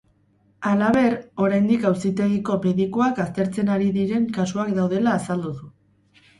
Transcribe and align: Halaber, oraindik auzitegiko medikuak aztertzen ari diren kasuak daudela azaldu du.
Halaber, 0.69 1.15
oraindik 1.47 1.85
auzitegiko 1.91 2.57
medikuak 2.65 3.23
aztertzen 3.27 3.71
ari 3.77 3.93
diren 4.01 4.29
kasuak 4.41 4.75
daudela 4.83 5.17
azaldu 5.23 5.57
du. 5.63 5.75